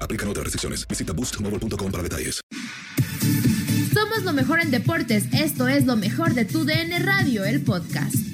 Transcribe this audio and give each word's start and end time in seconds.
Aplican 0.00 0.28
otras 0.28 0.44
restricciones. 0.44 0.86
Visita 0.88 1.12
boostmobile.com 1.12 1.92
para 1.92 2.02
detalles. 2.02 2.40
Somos 3.94 4.24
lo 4.24 4.32
mejor 4.32 4.60
en 4.60 4.70
deportes. 4.70 5.24
Esto 5.32 5.68
es 5.68 5.86
lo 5.86 5.96
mejor 5.96 6.34
de 6.34 6.44
tu 6.44 6.64
DN 6.64 6.98
Radio, 6.98 7.44
el 7.44 7.62
podcast. 7.62 8.25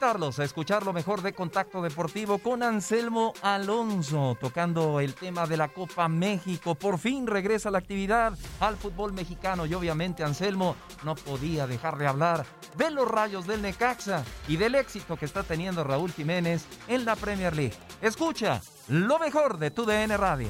Invitarlos 0.00 0.38
a 0.38 0.44
escuchar 0.44 0.86
lo 0.86 0.94
mejor 0.94 1.20
de 1.20 1.34
Contacto 1.34 1.82
Deportivo 1.82 2.38
con 2.38 2.62
Anselmo 2.62 3.34
Alonso, 3.42 4.34
tocando 4.40 4.98
el 4.98 5.14
tema 5.14 5.46
de 5.46 5.58
la 5.58 5.68
Copa 5.68 6.08
México. 6.08 6.74
Por 6.74 6.98
fin 6.98 7.26
regresa 7.26 7.70
la 7.70 7.80
actividad 7.80 8.32
al 8.60 8.76
fútbol 8.76 9.12
mexicano 9.12 9.66
y 9.66 9.74
obviamente 9.74 10.24
Anselmo 10.24 10.74
no 11.04 11.16
podía 11.16 11.66
dejar 11.66 11.98
de 11.98 12.06
hablar 12.06 12.46
de 12.78 12.90
los 12.90 13.06
rayos 13.06 13.46
del 13.46 13.60
Necaxa 13.60 14.24
y 14.48 14.56
del 14.56 14.74
éxito 14.74 15.18
que 15.18 15.26
está 15.26 15.42
teniendo 15.42 15.84
Raúl 15.84 16.12
Jiménez 16.12 16.66
en 16.88 17.04
la 17.04 17.14
Premier 17.14 17.54
League. 17.54 17.76
Escucha 18.00 18.62
lo 18.88 19.18
mejor 19.18 19.58
de 19.58 19.70
tu 19.70 19.84
DN 19.84 20.16
Radio. 20.16 20.48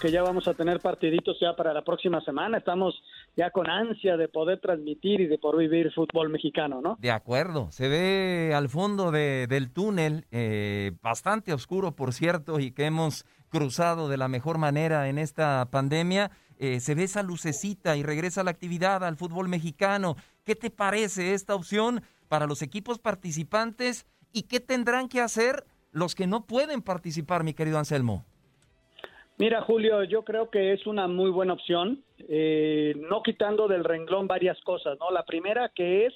que 0.00 0.10
ya 0.10 0.22
vamos 0.22 0.48
a 0.48 0.54
tener 0.54 0.80
partiditos 0.80 1.36
ya 1.40 1.54
para 1.54 1.72
la 1.72 1.82
próxima 1.82 2.20
semana. 2.22 2.58
Estamos 2.58 3.00
ya 3.38 3.50
con 3.52 3.70
ansia 3.70 4.16
de 4.16 4.26
poder 4.26 4.58
transmitir 4.60 5.20
y 5.20 5.26
de 5.28 5.38
poder 5.38 5.68
vivir 5.68 5.92
fútbol 5.92 6.28
mexicano, 6.28 6.80
¿no? 6.82 6.96
De 6.98 7.12
acuerdo, 7.12 7.70
se 7.70 7.88
ve 7.88 8.52
al 8.52 8.68
fondo 8.68 9.12
de- 9.12 9.46
del 9.48 9.70
túnel, 9.70 10.26
eh, 10.32 10.90
bastante 11.00 11.52
oscuro 11.52 11.92
por 11.94 12.12
cierto, 12.12 12.58
y 12.58 12.72
que 12.72 12.86
hemos 12.86 13.24
cruzado 13.48 14.08
de 14.08 14.16
la 14.16 14.26
mejor 14.26 14.58
manera 14.58 15.08
en 15.08 15.18
esta 15.18 15.68
pandemia. 15.70 16.32
Eh, 16.58 16.80
se 16.80 16.96
ve 16.96 17.04
esa 17.04 17.22
lucecita 17.22 17.96
y 17.96 18.02
regresa 18.02 18.42
la 18.42 18.50
actividad 18.50 19.04
al 19.04 19.16
fútbol 19.16 19.48
mexicano. 19.48 20.16
¿Qué 20.44 20.56
te 20.56 20.70
parece 20.70 21.32
esta 21.32 21.54
opción 21.54 22.02
para 22.26 22.46
los 22.46 22.60
equipos 22.62 22.98
participantes 22.98 24.04
y 24.32 24.42
qué 24.42 24.58
tendrán 24.58 25.08
que 25.08 25.20
hacer 25.20 25.64
los 25.92 26.16
que 26.16 26.26
no 26.26 26.44
pueden 26.44 26.82
participar, 26.82 27.44
mi 27.44 27.54
querido 27.54 27.78
Anselmo? 27.78 28.24
Mira, 29.38 29.62
Julio, 29.62 30.02
yo 30.02 30.24
creo 30.24 30.50
que 30.50 30.72
es 30.72 30.84
una 30.84 31.06
muy 31.06 31.30
buena 31.30 31.52
opción, 31.52 32.02
eh, 32.28 32.94
no 33.08 33.22
quitando 33.22 33.68
del 33.68 33.84
renglón 33.84 34.26
varias 34.26 34.60
cosas, 34.62 34.98
¿no? 34.98 35.12
La 35.12 35.24
primera 35.24 35.68
que 35.68 36.06
es 36.06 36.14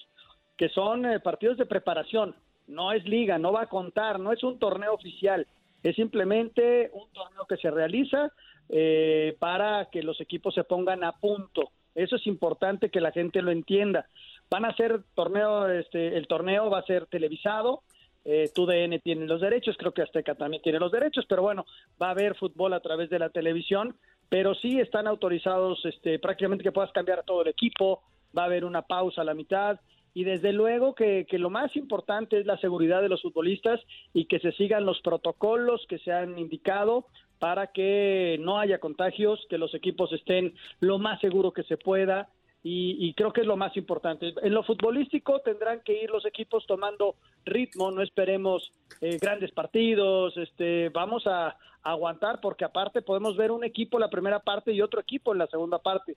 que 0.56 0.68
son 0.68 1.06
eh, 1.06 1.20
partidos 1.20 1.56
de 1.56 1.66
preparación, 1.66 2.34
no 2.66 2.92
es 2.92 3.04
liga, 3.04 3.38
no 3.38 3.52
va 3.52 3.62
a 3.62 3.68
contar, 3.68 4.18
no 4.18 4.32
es 4.32 4.42
un 4.42 4.58
torneo 4.58 4.92
oficial, 4.92 5.46
es 5.84 5.94
simplemente 5.94 6.90
un 6.92 7.12
torneo 7.12 7.46
que 7.48 7.58
se 7.58 7.70
realiza 7.70 8.32
eh, 8.68 9.36
para 9.38 9.88
que 9.90 10.02
los 10.02 10.20
equipos 10.20 10.54
se 10.54 10.64
pongan 10.64 11.04
a 11.04 11.12
punto. 11.12 11.70
Eso 11.94 12.16
es 12.16 12.26
importante 12.26 12.90
que 12.90 13.00
la 13.00 13.12
gente 13.12 13.40
lo 13.40 13.52
entienda. 13.52 14.06
Van 14.50 14.64
a 14.64 14.74
ser 14.74 15.00
torneo, 15.14 15.68
este, 15.68 16.16
el 16.16 16.26
torneo 16.26 16.70
va 16.70 16.80
a 16.80 16.86
ser 16.86 17.06
televisado, 17.06 17.82
eh, 18.24 18.50
TUDN 18.54 19.00
tiene 19.00 19.26
los 19.26 19.40
derechos, 19.40 19.76
creo 19.76 19.92
que 19.92 20.02
Azteca 20.02 20.34
también 20.34 20.62
tiene 20.62 20.78
los 20.78 20.92
derechos, 20.92 21.24
pero 21.28 21.42
bueno, 21.42 21.64
va 22.00 22.08
a 22.08 22.12
haber 22.12 22.36
fútbol 22.36 22.72
a 22.72 22.80
través 22.80 23.10
de 23.10 23.18
la 23.18 23.30
televisión, 23.30 23.96
pero 24.28 24.54
sí 24.54 24.78
están 24.78 25.06
autorizados 25.06 25.84
este, 25.84 26.18
prácticamente 26.18 26.64
que 26.64 26.72
puedas 26.72 26.92
cambiar 26.92 27.20
a 27.20 27.24
todo 27.24 27.42
el 27.42 27.48
equipo, 27.48 28.02
va 28.36 28.42
a 28.42 28.46
haber 28.46 28.64
una 28.64 28.82
pausa 28.82 29.22
a 29.22 29.24
la 29.24 29.34
mitad 29.34 29.80
y 30.14 30.24
desde 30.24 30.52
luego 30.52 30.94
que, 30.94 31.26
que 31.28 31.38
lo 31.38 31.50
más 31.50 31.74
importante 31.74 32.38
es 32.38 32.46
la 32.46 32.58
seguridad 32.58 33.02
de 33.02 33.08
los 33.08 33.22
futbolistas 33.22 33.80
y 34.12 34.26
que 34.26 34.40
se 34.40 34.52
sigan 34.52 34.84
los 34.84 35.00
protocolos 35.00 35.84
que 35.88 35.98
se 35.98 36.12
han 36.12 36.38
indicado 36.38 37.06
para 37.38 37.68
que 37.68 38.38
no 38.40 38.58
haya 38.58 38.78
contagios, 38.78 39.44
que 39.48 39.58
los 39.58 39.74
equipos 39.74 40.12
estén 40.12 40.54
lo 40.80 40.98
más 40.98 41.20
seguro 41.20 41.52
que 41.52 41.64
se 41.64 41.76
pueda 41.76 42.28
y, 42.62 43.08
y 43.08 43.14
creo 43.14 43.32
que 43.32 43.40
es 43.40 43.46
lo 43.46 43.56
más 43.56 43.76
importante. 43.76 44.32
En 44.42 44.54
lo 44.54 44.62
futbolístico 44.62 45.40
tendrán 45.40 45.80
que 45.80 46.02
ir 46.02 46.10
los 46.10 46.24
equipos 46.24 46.64
tomando 46.66 47.16
ritmo, 47.44 47.90
no 47.90 48.02
esperemos 48.02 48.72
eh, 49.00 49.18
grandes 49.20 49.50
partidos, 49.52 50.36
este, 50.36 50.88
vamos 50.90 51.26
a, 51.26 51.56
aguantar 51.82 52.40
porque 52.40 52.64
aparte 52.64 53.02
podemos 53.02 53.36
ver 53.36 53.50
un 53.50 53.64
equipo 53.64 53.96
en 53.96 54.02
la 54.02 54.10
primera 54.10 54.38
parte 54.38 54.72
y 54.72 54.80
otro 54.80 55.00
equipo 55.00 55.32
en 55.32 55.38
la 55.38 55.46
segunda 55.48 55.78
parte. 55.78 56.16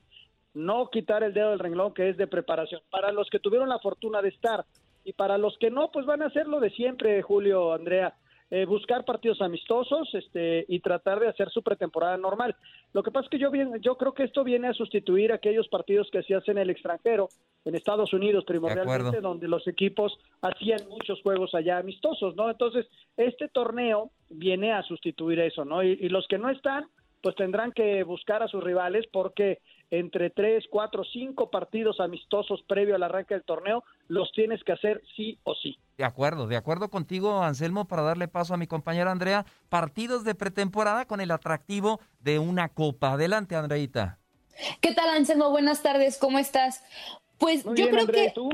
No 0.53 0.89
quitar 0.89 1.23
el 1.23 1.33
dedo 1.33 1.49
del 1.49 1.59
renglón 1.59 1.93
que 1.93 2.09
es 2.09 2.17
de 2.17 2.27
preparación. 2.27 2.81
Para 2.89 3.11
los 3.11 3.29
que 3.29 3.39
tuvieron 3.39 3.67
la 3.67 3.79
fortuna 3.79 4.21
de 4.21 4.29
estar 4.29 4.65
y 5.03 5.13
para 5.13 5.37
los 5.37 5.57
que 5.57 5.71
no, 5.71 5.91
pues 5.91 6.05
van 6.05 6.21
a 6.21 6.27
hacer 6.27 6.47
lo 6.47 6.59
de 6.59 6.69
siempre, 6.69 7.21
Julio, 7.21 7.73
Andrea. 7.73 8.13
Eh, 8.51 8.65
buscar 8.65 9.05
partidos 9.05 9.41
amistosos 9.41 10.07
este, 10.13 10.65
y 10.67 10.79
tratar 10.79 11.19
de 11.19 11.27
hacer 11.27 11.49
su 11.49 11.63
pretemporada 11.63 12.15
normal. 12.17 12.55
Lo 12.93 13.01
que 13.01 13.11
pasa 13.11 13.25
es 13.25 13.29
que 13.31 13.39
yo, 13.39 13.49
bien, 13.49 13.81
yo 13.81 13.97
creo 13.97 14.13
que 14.13 14.23
esto 14.23 14.43
viene 14.43 14.67
a 14.67 14.73
sustituir 14.73 15.33
aquellos 15.33 15.67
partidos 15.67 16.09
que 16.11 16.21
se 16.23 16.35
hacen 16.35 16.57
en 16.57 16.63
el 16.63 16.69
extranjero, 16.69 17.29
en 17.65 17.75
Estados 17.75 18.13
Unidos 18.13 18.45
primordialmente, 18.45 19.19
donde 19.19 19.47
los 19.47 19.67
equipos 19.67 20.17
hacían 20.41 20.87
muchos 20.89 21.21
juegos 21.23 21.55
allá 21.55 21.79
amistosos, 21.79 22.35
¿no? 22.35 22.49
Entonces, 22.49 22.85
este 23.17 23.47
torneo 23.47 24.11
viene 24.29 24.73
a 24.73 24.83
sustituir 24.83 25.39
eso, 25.39 25.65
¿no? 25.65 25.83
Y, 25.83 25.97
y 25.99 26.09
los 26.09 26.27
que 26.27 26.37
no 26.37 26.49
están, 26.49 26.85
pues 27.21 27.35
tendrán 27.35 27.71
que 27.71 28.03
buscar 28.03 28.43
a 28.43 28.47
sus 28.47 28.63
rivales 28.63 29.07
porque 29.11 29.59
entre 29.91 30.29
tres, 30.29 30.65
cuatro, 30.69 31.03
cinco 31.03 31.49
partidos 31.49 31.99
amistosos 31.99 32.63
previo 32.67 32.95
al 32.95 33.03
arranque 33.03 33.33
del 33.35 33.43
torneo 33.43 33.83
los 34.07 34.31
tienes 34.31 34.63
que 34.63 34.73
hacer 34.73 35.01
sí 35.15 35.39
o 35.43 35.55
sí. 35.55 35.77
De 35.97 36.03
acuerdo, 36.03 36.47
de 36.47 36.57
acuerdo 36.57 36.89
contigo, 36.89 37.41
Anselmo, 37.43 37.87
para 37.87 38.01
darle 38.01 38.27
paso 38.27 38.53
a 38.53 38.57
mi 38.57 38.67
compañera 38.67 39.11
Andrea. 39.11 39.45
Partidos 39.69 40.23
de 40.23 40.35
pretemporada 40.35 41.05
con 41.05 41.21
el 41.21 41.31
atractivo 41.31 41.99
de 42.19 42.39
una 42.39 42.69
copa. 42.69 43.13
Adelante, 43.13 43.55
Andreita. 43.55 44.19
¿Qué 44.81 44.93
tal, 44.93 45.09
Anselmo? 45.09 45.49
Buenas 45.49 45.83
tardes, 45.83 46.17
¿cómo 46.17 46.39
estás? 46.39 46.83
Pues 47.37 47.65
Muy 47.65 47.75
yo 47.75 47.85
bien, 47.85 47.89
creo 47.89 48.01
Andrea, 48.01 48.23
que 48.23 48.29
¿y 48.29 48.33
tú? 48.33 48.49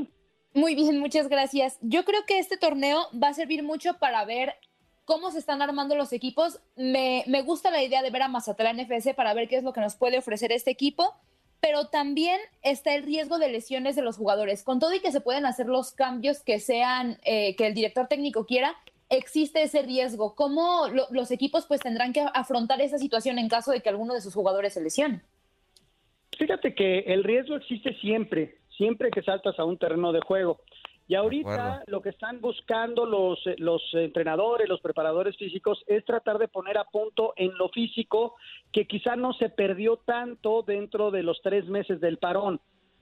Muy 0.54 0.74
bien, 0.74 0.98
muchas 0.98 1.28
gracias. 1.28 1.78
Yo 1.80 2.04
creo 2.04 2.24
que 2.26 2.38
este 2.38 2.56
torneo 2.56 3.06
va 3.20 3.28
a 3.28 3.34
servir 3.34 3.62
mucho 3.62 3.94
para 3.98 4.24
ver 4.24 4.54
cómo 5.04 5.30
se 5.30 5.38
están 5.38 5.62
armando 5.62 5.94
los 5.94 6.12
equipos. 6.12 6.60
Me, 6.76 7.24
me 7.26 7.42
gusta 7.42 7.70
la 7.70 7.82
idea 7.82 8.02
de 8.02 8.10
ver 8.10 8.22
a 8.22 8.28
Mazatlán 8.28 8.80
FS 8.80 9.14
para 9.14 9.34
ver 9.34 9.48
qué 9.48 9.56
es 9.56 9.64
lo 9.64 9.72
que 9.72 9.80
nos 9.80 9.96
puede 9.96 10.18
ofrecer 10.18 10.52
este 10.52 10.70
equipo, 10.70 11.14
pero 11.60 11.86
también 11.86 12.40
está 12.62 12.94
el 12.94 13.04
riesgo 13.04 13.38
de 13.38 13.48
lesiones 13.48 13.96
de 13.96 14.02
los 14.02 14.16
jugadores. 14.16 14.62
Con 14.62 14.78
todo 14.80 14.94
y 14.94 15.00
que 15.00 15.12
se 15.12 15.20
pueden 15.20 15.46
hacer 15.46 15.66
los 15.66 15.92
cambios 15.92 16.42
que 16.42 16.58
sean, 16.58 17.18
eh, 17.24 17.54
que 17.56 17.66
el 17.66 17.74
director 17.74 18.08
técnico 18.08 18.46
quiera, 18.46 18.76
existe 19.12 19.62
ese 19.62 19.82
riesgo. 19.82 20.34
¿Cómo 20.34 20.86
los 21.10 21.30
equipos 21.30 21.66
pues 21.66 21.80
tendrán 21.80 22.12
que 22.12 22.24
afrontar 22.34 22.80
esa 22.80 22.98
situación 22.98 23.38
en 23.38 23.48
caso 23.48 23.70
de 23.70 23.80
que 23.80 23.88
alguno 23.88 24.14
de 24.14 24.20
sus 24.20 24.34
jugadores 24.34 24.72
se 24.74 24.82
lesione? 24.82 25.22
Fíjate 26.38 26.74
que 26.74 27.00
el 27.00 27.22
riesgo 27.22 27.56
existe 27.56 27.94
siempre, 28.00 28.56
siempre 28.76 29.10
que 29.10 29.22
saltas 29.22 29.58
a 29.58 29.64
un 29.64 29.78
terreno 29.78 30.12
de 30.12 30.20
juego. 30.22 30.60
Y 31.08 31.14
ahorita 31.14 31.82
lo 31.88 32.00
que 32.00 32.10
están 32.10 32.40
buscando 32.40 33.04
los, 33.04 33.38
los 33.58 33.82
entrenadores, 33.92 34.68
los 34.68 34.80
preparadores 34.80 35.36
físicos, 35.36 35.82
es 35.86 36.04
tratar 36.04 36.38
de 36.38 36.48
poner 36.48 36.78
a 36.78 36.84
punto 36.84 37.34
en 37.36 37.56
lo 37.58 37.68
físico 37.68 38.36
que 38.72 38.86
quizá 38.86 39.16
no 39.16 39.32
se 39.34 39.48
perdió 39.48 39.96
tanto 39.96 40.62
dentro 40.62 41.10
de 41.10 41.22
los 41.22 41.40
tres 41.42 41.66
meses 41.66 42.00
del 42.00 42.18
parón. 42.18 42.60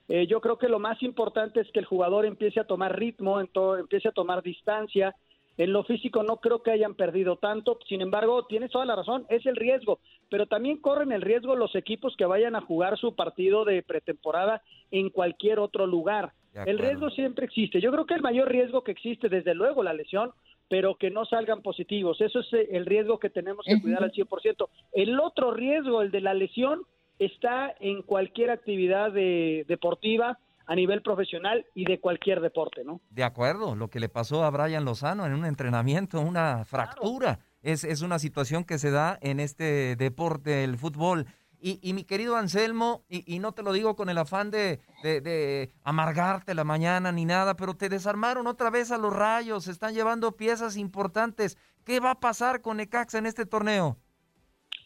Eh, 0.09 0.27
yo 0.27 0.41
creo 0.41 0.57
que 0.57 0.67
lo 0.67 0.79
más 0.79 1.01
importante 1.03 1.61
es 1.61 1.71
que 1.71 1.79
el 1.79 1.85
jugador 1.85 2.25
empiece 2.25 2.59
a 2.59 2.65
tomar 2.65 2.97
ritmo, 2.97 3.39
empiece 3.39 4.09
a 4.09 4.11
tomar 4.11 4.41
distancia, 4.43 5.15
en 5.57 5.73
lo 5.73 5.83
físico 5.83 6.23
no 6.23 6.37
creo 6.37 6.63
que 6.63 6.71
hayan 6.71 6.95
perdido 6.95 7.35
tanto, 7.35 7.77
sin 7.87 8.01
embargo, 8.01 8.45
tienes 8.45 8.71
toda 8.71 8.85
la 8.85 8.95
razón, 8.95 9.25
es 9.29 9.45
el 9.45 9.55
riesgo, 9.55 9.99
pero 10.29 10.47
también 10.47 10.77
corren 10.77 11.11
el 11.11 11.21
riesgo 11.21 11.55
los 11.55 11.75
equipos 11.75 12.15
que 12.17 12.25
vayan 12.25 12.55
a 12.55 12.61
jugar 12.61 12.97
su 12.97 13.15
partido 13.15 13.63
de 13.65 13.83
pretemporada 13.83 14.63
en 14.91 15.09
cualquier 15.09 15.59
otro 15.59 15.85
lugar. 15.85 16.33
El 16.53 16.79
riesgo 16.79 17.09
siempre 17.09 17.45
existe. 17.45 17.79
Yo 17.79 17.91
creo 17.91 18.05
que 18.05 18.13
el 18.13 18.21
mayor 18.21 18.49
riesgo 18.49 18.83
que 18.83 18.91
existe, 18.91 19.29
desde 19.29 19.53
luego, 19.53 19.83
la 19.83 19.93
lesión, 19.93 20.31
pero 20.69 20.95
que 20.95 21.09
no 21.09 21.25
salgan 21.25 21.61
positivos. 21.61 22.19
Eso 22.21 22.39
es 22.39 22.53
eh, 22.53 22.67
el 22.71 22.85
riesgo 22.85 23.19
que 23.19 23.29
tenemos 23.29 23.65
que 23.65 23.81
cuidar 23.81 24.03
al 24.03 24.11
100%. 24.11 24.67
El 24.93 25.19
otro 25.19 25.53
riesgo, 25.53 26.01
el 26.01 26.11
de 26.11 26.21
la 26.21 26.33
lesión, 26.33 26.81
está 27.19 27.73
en 27.79 28.01
cualquier 28.01 28.49
actividad 28.49 29.11
deportiva 29.11 30.39
a 30.65 30.75
nivel 30.75 31.01
profesional 31.01 31.65
y 31.75 31.85
de 31.85 31.99
cualquier 31.99 32.39
deporte, 32.39 32.83
¿no? 32.83 33.01
De 33.09 33.23
acuerdo, 33.23 33.75
lo 33.75 33.89
que 33.89 33.99
le 33.99 34.09
pasó 34.09 34.43
a 34.43 34.49
Brian 34.49 34.85
Lozano 34.85 35.25
en 35.25 35.33
un 35.33 35.45
entrenamiento, 35.45 36.21
una 36.21 36.63
fractura, 36.65 37.39
es, 37.61 37.83
es 37.83 38.01
una 38.01 38.19
situación 38.19 38.63
que 38.63 38.79
se 38.79 38.89
da 38.89 39.19
en 39.21 39.39
este 39.39 39.95
deporte, 39.97 40.63
el 40.63 40.77
fútbol. 40.77 41.27
Y, 41.63 41.79
y, 41.87 41.93
mi 41.93 42.03
querido 42.03 42.35
Anselmo, 42.37 43.05
y, 43.07 43.37
no 43.37 43.51
te 43.51 43.61
lo 43.61 43.71
digo 43.71 43.95
con 43.95 44.09
el 44.09 44.17
afán 44.17 44.49
de, 44.49 44.79
de, 45.03 45.21
de, 45.21 45.71
amargarte 45.83 46.55
la 46.55 46.63
mañana 46.63 47.11
ni 47.11 47.23
nada, 47.23 47.55
pero 47.55 47.75
te 47.75 47.87
desarmaron 47.87 48.47
otra 48.47 48.71
vez 48.71 48.91
a 48.91 48.97
los 48.97 49.13
rayos, 49.13 49.67
están 49.67 49.93
llevando 49.93 50.31
piezas 50.31 50.75
importantes. 50.75 51.59
¿Qué 51.85 51.99
va 51.99 52.11
a 52.11 52.19
pasar 52.19 52.61
con 52.61 52.77
Necaxa 52.77 53.19
en 53.19 53.27
este 53.27 53.45
torneo? 53.45 53.97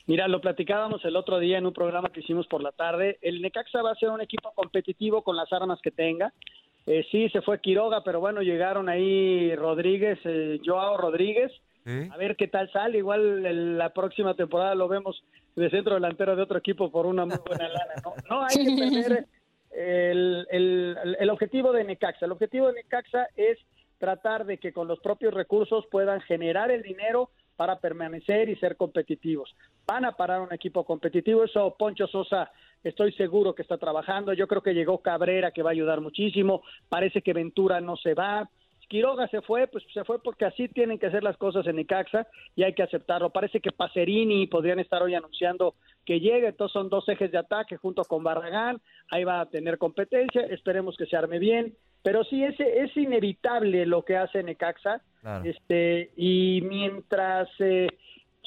Mira, 0.07 0.27
lo 0.27 0.39
platicábamos 0.39 1.03
el 1.05 1.15
otro 1.15 1.39
día 1.39 1.57
en 1.57 1.65
un 1.65 1.73
programa 1.73 2.09
que 2.09 2.19
hicimos 2.19 2.45
por 2.47 2.61
la 2.61 2.71
tarde. 2.71 3.17
El 3.21 3.41
Necaxa 3.41 3.81
va 3.81 3.91
a 3.91 3.95
ser 3.95 4.09
un 4.09 4.21
equipo 4.21 4.51
competitivo 4.53 5.23
con 5.23 5.35
las 5.35 5.51
armas 5.51 5.79
que 5.81 5.91
tenga. 5.91 6.31
Eh, 6.85 7.03
sí, 7.09 7.29
se 7.29 7.41
fue 7.41 7.59
Quiroga, 7.59 8.03
pero 8.03 8.19
bueno, 8.19 8.41
llegaron 8.41 8.87
ahí 8.87 9.55
Rodríguez, 9.55 10.19
eh, 10.25 10.59
Joao 10.63 10.97
Rodríguez. 10.97 11.51
A 11.85 12.17
ver 12.17 12.35
qué 12.35 12.47
tal 12.47 12.71
sale. 12.71 12.97
Igual 12.97 13.77
la 13.77 13.93
próxima 13.93 14.33
temporada 14.33 14.73
lo 14.75 14.87
vemos 14.87 15.23
de 15.55 15.69
centro 15.69 15.93
delantero 15.93 16.35
de 16.35 16.41
otro 16.41 16.57
equipo 16.57 16.91
por 16.91 17.05
una 17.05 17.25
muy 17.25 17.37
buena 17.45 17.67
lana. 17.67 17.93
No, 18.03 18.13
no 18.29 18.43
hay 18.43 18.55
que 18.57 18.75
tener 18.75 19.25
el, 19.71 20.47
el, 20.49 21.17
el 21.19 21.29
objetivo 21.29 21.71
de 21.71 21.83
Necaxa. 21.83 22.25
El 22.25 22.31
objetivo 22.31 22.67
de 22.67 22.73
Necaxa 22.73 23.27
es 23.35 23.59
tratar 23.97 24.45
de 24.45 24.57
que 24.57 24.73
con 24.73 24.87
los 24.87 24.99
propios 24.99 25.33
recursos 25.33 25.85
puedan 25.91 26.21
generar 26.21 26.71
el 26.71 26.81
dinero 26.81 27.29
para 27.55 27.79
permanecer 27.79 28.49
y 28.49 28.55
ser 28.57 28.75
competitivos. 28.75 29.55
Van 29.87 30.05
a 30.05 30.13
parar 30.13 30.41
un 30.41 30.53
equipo 30.53 30.83
competitivo, 30.83 31.43
eso 31.43 31.75
Poncho 31.77 32.07
Sosa 32.07 32.51
estoy 32.83 33.13
seguro 33.13 33.55
que 33.55 33.61
está 33.61 33.77
trabajando, 33.77 34.33
yo 34.33 34.47
creo 34.47 34.61
que 34.61 34.73
llegó 34.73 35.01
Cabrera 35.01 35.51
que 35.51 35.63
va 35.63 35.69
a 35.69 35.73
ayudar 35.73 36.01
muchísimo, 36.01 36.63
parece 36.89 37.21
que 37.21 37.33
Ventura 37.33 37.81
no 37.81 37.95
se 37.95 38.13
va, 38.13 38.49
Quiroga 38.87 39.27
se 39.27 39.41
fue, 39.41 39.67
pues 39.67 39.83
se 39.93 40.03
fue 40.03 40.21
porque 40.21 40.45
así 40.45 40.67
tienen 40.67 40.99
que 40.99 41.07
hacer 41.07 41.23
las 41.23 41.37
cosas 41.37 41.65
en 41.67 41.79
Icaxa 41.79 42.27
y 42.55 42.63
hay 42.63 42.73
que 42.73 42.83
aceptarlo. 42.83 43.29
Parece 43.29 43.59
que 43.59 43.71
Pacerini 43.71 44.47
podrían 44.47 44.79
estar 44.79 45.01
hoy 45.01 45.15
anunciando 45.15 45.75
que 46.05 46.19
llegue, 46.19 46.47
entonces 46.47 46.73
son 46.73 46.89
dos 46.89 47.07
ejes 47.09 47.31
de 47.31 47.37
ataque 47.37 47.77
junto 47.77 48.03
con 48.03 48.23
Barragán, 48.23 48.79
ahí 49.09 49.23
va 49.23 49.41
a 49.41 49.45
tener 49.47 49.77
competencia, 49.77 50.41
esperemos 50.41 50.95
que 50.97 51.07
se 51.07 51.17
arme 51.17 51.39
bien, 51.39 51.73
pero 52.03 52.23
sí 52.23 52.43
es, 52.43 52.59
es 52.59 52.95
inevitable 52.95 53.85
lo 53.85 54.03
que 54.03 54.15
hace 54.15 54.43
Necaxa, 54.43 55.01
este, 55.43 56.11
y 56.15 56.61
mientras 56.61 57.49
eh, 57.59 57.87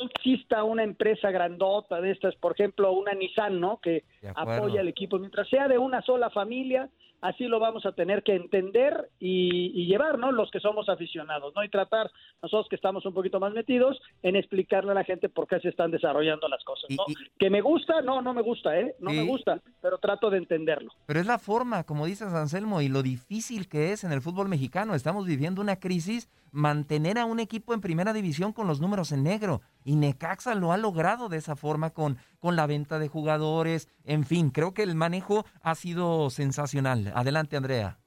exista 0.07 0.65
una 0.65 0.83
empresa 0.83 1.31
grandota 1.31 2.01
de 2.01 2.11
estas, 2.11 2.35
por 2.37 2.53
ejemplo, 2.53 2.93
una 2.93 3.13
Nissan, 3.13 3.61
¿no? 3.61 3.79
Que 3.81 4.05
apoya 4.35 4.81
al 4.81 4.89
equipo, 4.89 5.19
mientras 5.19 5.49
sea 5.49 5.69
de 5.69 5.79
una 5.79 6.03
sola 6.03 6.31
familia, 6.31 6.89
así 7.21 7.45
lo 7.47 7.59
vamos 7.59 7.85
a 7.87 7.93
tener 7.93 8.23
que 8.23 8.35
entender 8.35 9.11
y, 9.19 9.73
y, 9.75 9.87
llevar, 9.87 10.19
¿no? 10.19 10.33
Los 10.33 10.51
que 10.51 10.61
somos 10.61 10.89
aficionados, 10.89 11.53
¿no? 11.55 11.65
Y 11.65 11.69
tratar, 11.69 12.11
nosotros 12.43 12.69
que 12.69 12.77
estamos 12.77 13.05
un 13.07 13.15
poquito 13.15 13.41
más 13.41 13.53
metidos, 13.53 14.01
en 14.23 14.37
explicarle 14.37 14.93
a 14.93 14.95
la 14.95 15.05
gente 15.05 15.29
por 15.29 15.47
qué 15.47 15.61
se 15.61 15.69
están 15.69 15.91
desarrollando 15.91 16.49
las 16.49 16.63
cosas, 16.65 16.91
¿no? 16.91 17.05
que 17.39 17.51
me 17.51 17.61
gusta, 17.61 18.01
no, 18.03 18.23
no 18.23 18.35
me 18.35 18.43
gusta, 18.43 18.79
¿eh? 18.79 18.95
No 19.01 19.11
me 19.11 19.25
gusta, 19.25 19.61
pero 19.81 19.99
trato 19.99 20.31
de 20.31 20.39
entenderlo. 20.39 20.93
Pero 21.07 21.21
es 21.21 21.27
la 21.27 21.39
forma, 21.39 21.85
como 21.85 22.07
dices, 22.07 22.33
Anselmo, 22.33 22.81
y 22.81 22.89
lo 22.89 23.03
difícil 23.03 23.69
que 23.69 23.93
es 23.93 24.05
en 24.05 24.13
el 24.13 24.21
fútbol 24.21 24.49
mexicano. 24.49 24.95
Estamos 24.95 25.27
viviendo 25.27 25.61
una 25.61 25.77
crisis 25.77 26.29
mantener 26.51 27.19
a 27.19 27.25
un 27.25 27.41
equipo 27.41 27.75
en 27.75 27.81
primera 27.81 28.13
división 28.13 28.53
con 28.53 28.67
los 28.67 28.81
números 28.81 29.13
en 29.13 29.23
negro. 29.23 29.61
Y 29.85 29.97
Necaxa 29.97 30.55
lo 30.55 30.73
ha 30.73 30.77
logrado 30.77 31.29
de 31.29 31.39
esa 31.39 31.57
forma 31.57 31.91
con, 31.91 32.19
con 32.39 32.57
la 32.57 32.67
venta 32.67 32.99
de 32.99 33.09
jugadores. 33.09 33.89
En 34.05 34.25
fin, 34.25 34.51
creo 34.51 34.75
que 34.75 34.83
el 34.83 34.95
manejo 34.95 35.45
ha 35.63 35.75
sido 35.75 36.31
sensacional. 36.31 37.13
Adelante, 37.15 37.57
Andrea. 37.57 37.99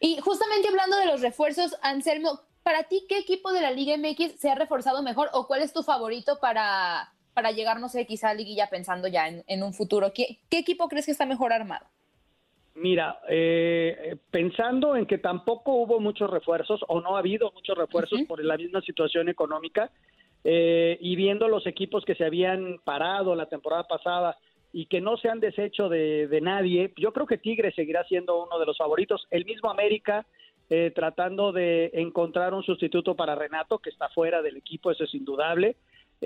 Y 0.00 0.18
justamente 0.18 0.68
hablando 0.68 0.96
de 0.96 1.06
los 1.06 1.20
refuerzos, 1.20 1.76
Anselmo, 1.82 2.40
para 2.62 2.84
ti, 2.84 3.06
¿qué 3.08 3.18
equipo 3.18 3.52
de 3.52 3.60
la 3.60 3.70
Liga 3.70 3.96
MX 3.96 4.40
se 4.40 4.50
ha 4.50 4.54
reforzado 4.54 5.02
mejor 5.02 5.28
o 5.32 5.46
cuál 5.46 5.62
es 5.62 5.72
tu 5.72 5.82
favorito 5.82 6.38
para, 6.40 7.14
para 7.34 7.52
llegar, 7.52 7.78
no 7.78 7.88
sé, 7.88 8.06
quizá 8.06 8.30
a 8.30 8.34
Liguilla 8.34 8.70
pensando 8.70 9.06
ya 9.08 9.28
en, 9.28 9.44
en 9.46 9.62
un 9.62 9.74
futuro? 9.74 10.12
¿Qué, 10.14 10.40
¿Qué 10.48 10.58
equipo 10.58 10.88
crees 10.88 11.06
que 11.06 11.12
está 11.12 11.26
mejor 11.26 11.52
armado? 11.52 11.86
Mira, 12.76 13.20
eh, 13.28 14.16
pensando 14.30 14.96
en 14.96 15.06
que 15.06 15.18
tampoco 15.18 15.74
hubo 15.74 16.00
muchos 16.00 16.28
refuerzos 16.28 16.80
o 16.88 17.00
no 17.00 17.16
ha 17.16 17.20
habido 17.20 17.52
muchos 17.52 17.78
refuerzos 17.78 18.22
por 18.26 18.44
la 18.44 18.56
misma 18.56 18.80
situación 18.80 19.28
económica 19.28 19.92
eh, 20.42 20.98
y 21.00 21.14
viendo 21.14 21.46
los 21.46 21.66
equipos 21.68 22.04
que 22.04 22.16
se 22.16 22.24
habían 22.24 22.80
parado 22.82 23.36
la 23.36 23.46
temporada 23.46 23.84
pasada 23.84 24.36
y 24.72 24.86
que 24.86 25.00
no 25.00 25.16
se 25.16 25.28
han 25.28 25.38
deshecho 25.38 25.88
de, 25.88 26.40
nadie, 26.42 26.92
yo 26.96 27.12
creo 27.12 27.26
que 27.26 27.38
Tigres 27.38 27.76
seguirá 27.76 28.02
siendo 28.04 28.42
uno 28.42 28.58
de 28.58 28.66
los 28.66 28.76
favoritos. 28.76 29.24
El 29.30 29.44
mismo 29.44 29.70
América 29.70 30.26
eh, 30.68 30.90
tratando 30.92 31.52
de 31.52 31.90
encontrar 31.94 32.54
un 32.54 32.64
sustituto 32.64 33.14
para 33.14 33.36
Renato 33.36 33.78
que 33.78 33.90
está 33.90 34.08
fuera 34.08 34.42
del 34.42 34.56
equipo, 34.56 34.90
eso 34.90 35.04
es 35.04 35.14
indudable. 35.14 35.76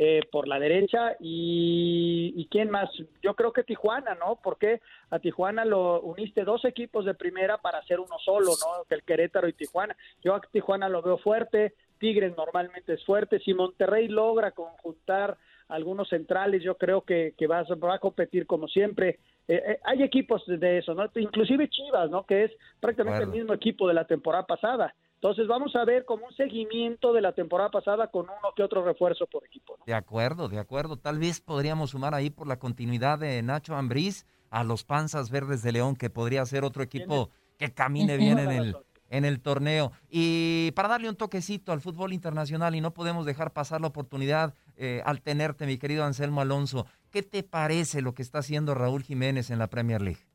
Eh, 0.00 0.20
por 0.30 0.46
la 0.46 0.60
derecha. 0.60 1.16
Y, 1.18 2.32
y, 2.36 2.46
quién 2.46 2.70
más 2.70 2.88
yo 3.20 3.34
creo 3.34 3.52
que 3.52 3.64
Tijuana 3.64 4.14
no 4.14 4.38
porque 4.40 4.80
a 5.10 5.18
Tijuana 5.18 5.64
lo 5.64 6.00
uniste 6.02 6.44
dos 6.44 6.64
equipos 6.64 7.04
de 7.04 7.14
primera 7.14 7.58
para 7.58 7.78
hacer 7.78 7.98
uno 7.98 8.16
solo 8.24 8.52
no 8.60 8.84
que 8.88 8.94
el 8.94 9.02
Querétaro 9.02 9.48
y 9.48 9.54
Tijuana. 9.54 9.96
Yo 10.22 10.36
a 10.36 10.40
Tijuana 10.40 10.88
lo 10.88 11.02
veo 11.02 11.18
fuerte. 11.18 11.74
Tigres 11.98 12.32
normalmente 12.36 12.92
es 12.92 13.04
fuerte. 13.04 13.40
Si 13.40 13.52
Monterrey 13.54 14.06
logra 14.06 14.52
conjuntar 14.52 15.36
algunos 15.66 16.08
centrales 16.08 16.62
yo 16.62 16.76
creo 16.76 17.00
que, 17.00 17.34
que 17.36 17.48
va, 17.48 17.64
va, 17.64 17.94
a 17.94 17.98
competir 17.98 18.46
como 18.46 18.68
siempre. 18.68 19.18
Eh, 19.48 19.62
eh, 19.66 19.80
hay 19.82 20.04
equipos 20.04 20.44
de 20.46 20.78
eso 20.78 20.94
no 20.94 21.10
inclusive 21.16 21.68
Chivas 21.68 22.08
no 22.08 22.24
que 22.24 22.44
es 22.44 22.52
prácticamente 22.78 23.24
el 23.24 23.30
mismo 23.30 23.52
equipo 23.52 23.88
de 23.88 23.94
la 23.94 24.04
temporada 24.04 24.46
pasada 24.46 24.94
entonces 25.20 25.48
vamos 25.48 25.74
a 25.74 25.84
ver 25.84 26.04
como 26.04 26.26
un 26.26 26.34
seguimiento 26.36 27.12
de 27.12 27.20
la 27.20 27.32
temporada 27.32 27.70
pasada 27.70 28.06
con 28.06 28.26
uno 28.26 28.52
que 28.54 28.62
otro 28.62 28.84
refuerzo 28.84 29.26
por 29.26 29.44
equipo. 29.44 29.76
De 29.84 29.94
acuerdo, 29.94 30.48
de 30.48 30.60
acuerdo. 30.60 30.96
Tal 30.96 31.18
vez 31.18 31.40
podríamos 31.40 31.90
sumar 31.90 32.14
ahí 32.14 32.30
por 32.30 32.46
la 32.46 32.60
continuidad 32.60 33.18
de 33.18 33.42
Nacho 33.42 33.74
Ambriz 33.74 34.26
a 34.50 34.62
los 34.62 34.84
Panzas 34.84 35.30
Verdes 35.30 35.62
de 35.62 35.72
León, 35.72 35.96
que 35.96 36.08
podría 36.08 36.46
ser 36.46 36.62
otro 36.62 36.84
equipo 36.84 37.30
que 37.58 37.74
camine 37.74 38.16
bien 38.16 38.38
en 38.38 38.52
el, 38.52 38.76
en 39.10 39.24
el 39.24 39.40
torneo. 39.40 39.90
Y 40.08 40.70
para 40.76 40.88
darle 40.88 41.08
un 41.08 41.16
toquecito 41.16 41.72
al 41.72 41.80
fútbol 41.80 42.12
internacional, 42.12 42.76
y 42.76 42.80
no 42.80 42.94
podemos 42.94 43.26
dejar 43.26 43.52
pasar 43.52 43.80
la 43.80 43.88
oportunidad 43.88 44.54
eh, 44.76 45.02
al 45.04 45.20
tenerte, 45.20 45.66
mi 45.66 45.78
querido 45.78 46.04
Anselmo 46.04 46.42
Alonso, 46.42 46.86
¿qué 47.10 47.24
te 47.24 47.42
parece 47.42 48.02
lo 48.02 48.14
que 48.14 48.22
está 48.22 48.38
haciendo 48.38 48.72
Raúl 48.72 49.02
Jiménez 49.02 49.50
en 49.50 49.58
la 49.58 49.66
Premier 49.66 50.00
League? 50.00 50.27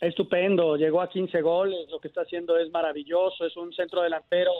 Estupendo, 0.00 0.76
llegó 0.76 1.00
a 1.00 1.10
15 1.10 1.40
goles, 1.42 1.90
lo 1.90 2.00
que 2.00 2.08
está 2.08 2.22
haciendo 2.22 2.56
es 2.56 2.70
maravilloso, 2.70 3.44
es 3.44 3.56
un 3.56 3.72
centro 3.72 4.02
delantero 4.02 4.52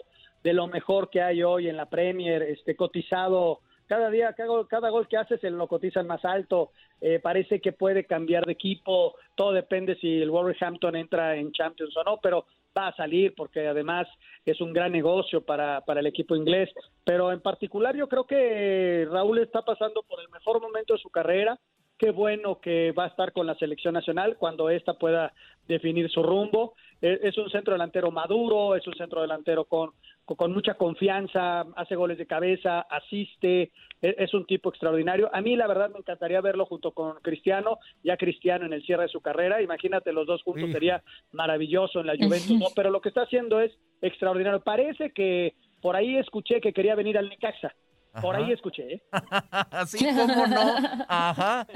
de 0.42 0.52
lo 0.52 0.66
mejor 0.66 1.10
que 1.10 1.22
hay 1.22 1.42
hoy 1.42 1.68
en 1.68 1.76
la 1.76 1.88
Premier, 1.88 2.42
este 2.42 2.76
cotizado 2.76 3.60
cada 3.90 4.08
día, 4.08 4.32
cada, 4.34 4.88
gol 4.90 5.08
que 5.08 5.16
hace 5.16 5.36
se 5.38 5.50
lo 5.50 5.66
cotizan 5.66 6.06
más 6.06 6.24
alto, 6.24 6.70
eh, 7.00 7.18
parece 7.20 7.60
que 7.60 7.72
puede 7.72 8.04
cambiar 8.04 8.46
de 8.46 8.52
equipo, 8.52 9.16
todo 9.34 9.50
depende 9.50 9.96
si 9.96 10.22
el 10.22 10.30
Wolverhampton 10.30 10.94
entra 10.94 11.34
en 11.34 11.50
Champions 11.50 11.96
o 11.96 12.04
no, 12.04 12.20
pero 12.22 12.46
va 12.76 12.86
a 12.86 12.94
salir 12.94 13.34
porque 13.34 13.66
además 13.66 14.06
es 14.44 14.60
un 14.60 14.72
gran 14.72 14.92
negocio 14.92 15.44
para, 15.44 15.80
para 15.80 15.98
el 15.98 16.06
equipo 16.06 16.36
inglés. 16.36 16.70
Pero 17.04 17.32
en 17.32 17.40
particular 17.40 17.96
yo 17.96 18.08
creo 18.08 18.24
que 18.28 19.08
Raúl 19.10 19.40
está 19.40 19.62
pasando 19.62 20.04
por 20.04 20.20
el 20.20 20.28
mejor 20.28 20.60
momento 20.60 20.94
de 20.94 21.00
su 21.00 21.10
carrera. 21.10 21.58
Qué 22.00 22.12
bueno 22.12 22.60
que 22.62 22.92
va 22.92 23.04
a 23.04 23.08
estar 23.08 23.30
con 23.30 23.46
la 23.46 23.54
selección 23.56 23.92
nacional 23.92 24.38
cuando 24.38 24.70
ésta 24.70 24.94
pueda 24.94 25.34
definir 25.68 26.10
su 26.10 26.22
rumbo. 26.22 26.72
E, 27.02 27.20
es 27.24 27.36
un 27.36 27.50
centro 27.50 27.74
delantero 27.74 28.10
maduro, 28.10 28.74
es 28.74 28.86
un 28.86 28.94
centro 28.94 29.20
delantero 29.20 29.66
con, 29.66 29.90
con 30.24 30.50
mucha 30.50 30.78
confianza, 30.78 31.60
hace 31.76 31.96
goles 31.96 32.16
de 32.16 32.26
cabeza, 32.26 32.80
asiste, 32.80 33.70
e, 34.00 34.14
es 34.16 34.32
un 34.32 34.46
tipo 34.46 34.70
extraordinario. 34.70 35.28
A 35.30 35.42
mí 35.42 35.56
la 35.56 35.66
verdad 35.66 35.90
me 35.90 35.98
encantaría 35.98 36.40
verlo 36.40 36.64
junto 36.64 36.92
con 36.92 37.16
Cristiano, 37.20 37.76
ya 38.02 38.16
Cristiano 38.16 38.64
en 38.64 38.72
el 38.72 38.82
cierre 38.82 39.02
de 39.02 39.10
su 39.10 39.20
carrera. 39.20 39.60
Imagínate 39.60 40.14
los 40.14 40.26
dos 40.26 40.42
juntos, 40.42 40.72
sería 40.72 41.02
maravilloso 41.32 42.00
en 42.00 42.06
la 42.06 42.16
Juventus, 42.16 42.58
¿no? 42.58 42.68
Pero 42.74 42.88
lo 42.88 43.02
que 43.02 43.10
está 43.10 43.24
haciendo 43.24 43.60
es 43.60 43.72
extraordinario. 44.00 44.60
Parece 44.60 45.12
que 45.12 45.52
por 45.82 45.96
ahí 45.96 46.16
escuché 46.16 46.62
que 46.62 46.72
quería 46.72 46.94
venir 46.94 47.18
al 47.18 47.28
Necaxa. 47.28 47.74
Por 48.20 48.36
ahí 48.36 48.52
escuché, 48.52 48.94
¿eh? 48.94 49.02
Así 49.70 49.98
como 49.98 50.46
no. 50.46 50.74
Ajá. 51.08 51.66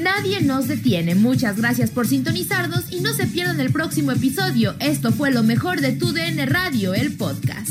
Nadie 0.00 0.40
nos 0.40 0.68
detiene. 0.68 1.14
Muchas 1.14 1.58
gracias 1.58 1.90
por 1.90 2.06
sintonizarnos 2.06 2.92
y 2.92 3.00
no 3.00 3.12
se 3.12 3.26
pierdan 3.26 3.60
el 3.60 3.72
próximo 3.72 4.12
episodio. 4.12 4.74
Esto 4.80 5.12
fue 5.12 5.30
lo 5.30 5.42
mejor 5.42 5.80
de 5.80 5.92
Tu 5.92 6.12
DN 6.12 6.44
Radio, 6.46 6.94
el 6.94 7.16
podcast. 7.16 7.70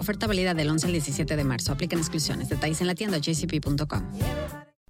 Oferta 0.00 0.26
válida 0.26 0.54
del 0.54 0.70
11 0.70 0.86
al 0.86 0.92
17 0.92 1.36
de 1.36 1.44
marzo. 1.44 1.72
Aplican 1.72 1.98
exclusiones. 1.98 2.48
Detalles 2.48 2.80
en 2.80 2.86
la 2.86 2.94
tienda 2.94 3.18
jcp.com. 3.18 4.69